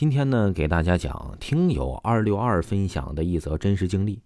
[0.00, 4.22] 今天呢，给大家讲听友二六二分享的一则真实经历。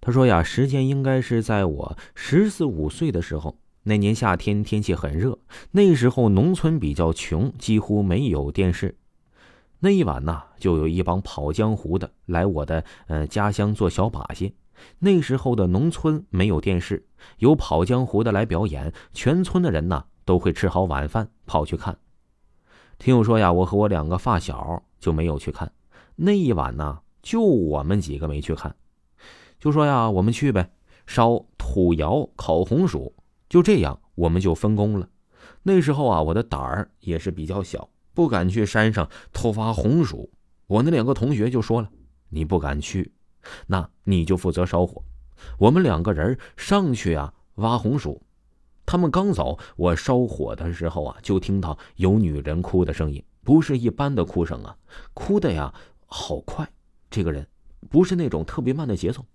[0.00, 3.56] 他说呀，时间应该是在我十四五岁的时候。
[3.84, 5.38] 那年夏天天气很热，
[5.70, 8.96] 那时候农村比较穷，几乎没有电视。
[9.78, 14.56] 那一晚呢，就有一帮跑江湖的来我的呃家乡做小把戏。
[14.98, 17.06] 那时候的农村没有电视，
[17.38, 21.96] 有跑江湖的来表演，全村的人呢都会吃好晚饭跑去看。
[22.98, 25.70] 听友说呀，我和我两个发小就没有去看。
[26.14, 28.74] 那一晚呢，就我们几个没去看，
[29.58, 30.70] 就说呀，我们去呗，
[31.06, 33.14] 烧土窑烤红薯。
[33.48, 35.08] 就这样，我们就分工了。
[35.62, 40.30] 那时候啊，我的胆儿也是比较小，不敢去山上偷挖红薯。
[40.66, 41.90] 我那两个同学就说了
[42.30, 43.12] ：“你不敢去，
[43.68, 45.02] 那你就负责烧火。”
[45.58, 48.22] 我们两个人上去啊，挖红薯。
[48.86, 54.76] 他们刚走，我烧火的时候啊，就听到有女人哭的声音，不是一般的哭声啊，
[55.12, 55.74] 哭的呀
[56.06, 56.66] 好快。
[57.10, 57.46] 这个人
[57.90, 59.26] 不是那种特别慢的节奏。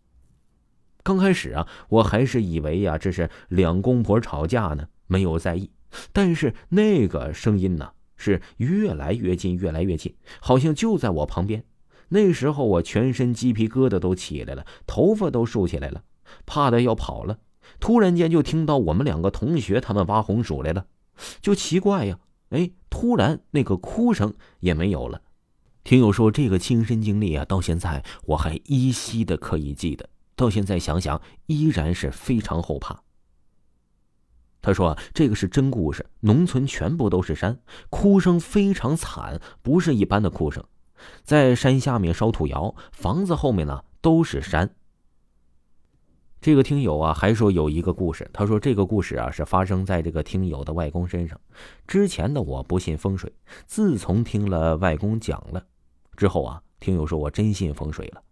[1.04, 5.70] 刚开始啊，我还是以为呀，这是两公婆吵架呢，没有在意。
[6.14, 11.66] 但是那个声音呢，是越来越近，越来越近，好像就在我旁边。
[12.10, 16.04] 那时候我全身鸡皮疙瘩都起来了，头发都竖起来了，
[16.46, 17.40] 怕的要跑了。
[17.80, 20.86] 突然间就听到我们两个同学他们挖红薯来了，
[21.42, 25.22] 就奇怪呀，哎，突然那个哭声也没有了。
[25.84, 30.08] 听友说这个亲身经历啊，到现在我还依稀的可以记得。
[30.36, 33.02] 到现在想想，依然是非常后怕。
[34.62, 37.60] 他说：“这个是真故事，农村全部都是山，
[37.90, 40.64] 哭声非常惨，不是一般的哭声。
[41.24, 44.76] 在山下面烧土窑，房子后面呢都是山。”
[46.42, 48.28] 这个听友啊，还说有一个故事。
[48.34, 51.40] 他说这个故事啊，是发生在这个听友的外公身上。
[51.86, 53.32] 之前的我不信风水，
[53.68, 55.64] 自从听了外公讲了
[56.18, 58.24] 之后啊，听友说我真信风水了。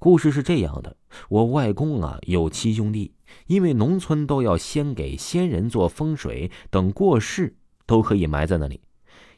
[0.00, 0.96] 故事是这样的：
[1.28, 3.14] 我外公啊有七兄弟，
[3.46, 7.54] 因为农村都要先给先人做风水，等过世
[7.86, 8.80] 都可以埋在那里。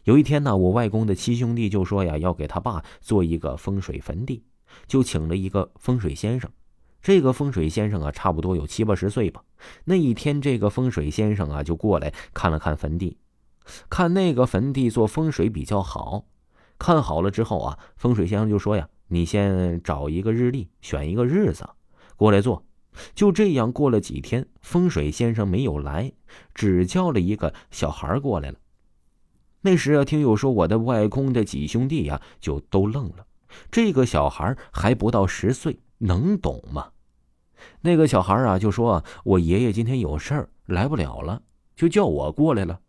[0.04, 4.42] 有一天呢，我外公的七兄弟就说呀，要给他爸做一个风水坟地，
[4.86, 6.50] 就请了一个风水先生。
[7.04, 9.44] 这个风水先生啊，差不多有七八十岁吧。
[9.84, 13.18] 那一天，这个风水先生啊就过来看了看坟地，
[13.90, 16.24] 看那个坟地做风水比较好。
[16.78, 18.88] 看好了之后啊，风水先生就说呀。
[19.08, 21.68] 你先找一个日历，选一个日子
[22.16, 22.64] 过来做。
[23.14, 26.10] 就这样过了几天，风水先生没有来，
[26.54, 28.56] 只叫了一个小孩过来了。
[29.60, 33.26] 那时啊，听友说我的外公的几兄弟呀，就都愣了。
[33.70, 36.88] 这个小孩还不到十岁，能懂吗？
[37.80, 41.42] 那个小孩啊，就说我爷爷今天有事儿来不了了，
[41.74, 42.80] 就叫我过来了。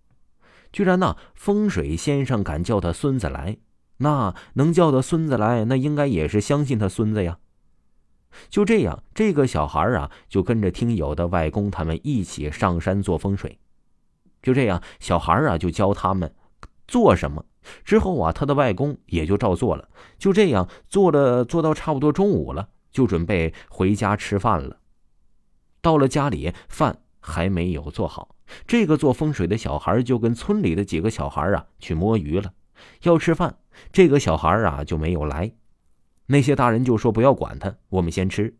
[0.71, 3.57] 居然呢，风水先生敢叫他孙子来。
[3.97, 7.39] 那能叫他孙子来，那应该也是相信他孙子呀。
[8.49, 13.57] 就这样，这个小孩啊，就跟着听友的外公他们一起上山做风水。
[14.41, 16.35] 就这样，小孩啊就教他们
[16.87, 17.45] 做什么。
[17.85, 19.87] 之后啊，他的外公也就照做了。
[20.17, 24.77] 就这样做了，做到差不多中午了，就准备回家吃饭了。
[25.81, 32.53] 到了家里，饭还没有做好，这个做风水的小孩就跟村里的几个小孩啊去摸鱼了，
[33.01, 33.57] 要吃饭。
[33.91, 35.51] 这个小孩啊就没有来，
[36.27, 38.55] 那些大人就说不要管他，我们先吃，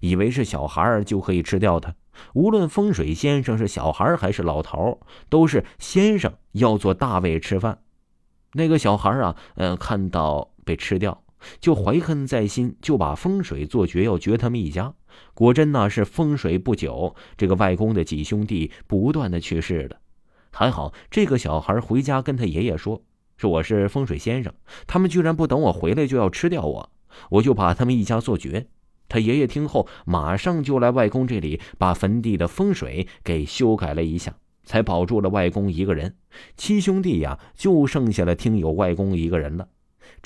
[0.00, 1.94] 以为是小孩就可以吃掉他。
[2.32, 4.98] 无论风水先生是小孩还是老头，
[5.28, 7.82] 都是先生要做大位吃饭。
[8.54, 11.22] 那个小孩啊，嗯，看到被吃掉，
[11.60, 14.94] 就怀恨在心，就把风水做绝，要绝他们一家。
[15.34, 19.96] 果真呢是风水不久，这个外公的几兄弟不断的去世了。
[20.50, 23.02] 还好这个小孩回家跟他爷爷说。
[23.36, 24.50] 说我是风水先生，
[24.86, 26.90] 他们居然不等我回来就要吃掉我，
[27.28, 28.66] 我就把他们一家做绝。
[29.10, 36.16] 他爷爷听后，马上就来外公这里，把坟地的风水给修改了一下，才保住了外公一个人。
[36.56, 39.68] 七兄弟呀，就剩下了听友外公一个人了。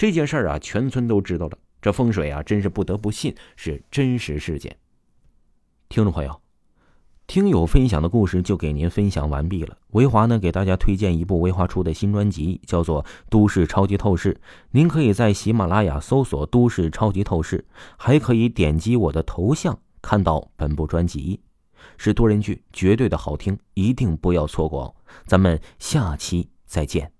[0.01, 1.59] 这件事啊，全村都知道了。
[1.83, 4.75] 这风水啊，真是不得不信，是真实事件。
[5.91, 6.41] 听众朋友。
[7.27, 9.77] 听友分享的故事就给您分享完毕了。
[9.91, 14.33] 维华呢，给大家推荐一部维华出的新专辑，叫做《都市超级透视》。
[14.71, 17.63] 您可以在喜马拉雅搜索“都市超级透视”，
[17.99, 21.39] 还可以点击我的头像看到本部专辑。
[21.99, 24.95] 是多人剧，绝对的好听，一定不要错过哦！
[25.27, 27.13] 咱们下期再见。